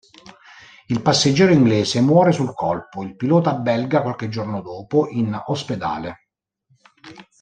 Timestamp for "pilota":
3.15-3.53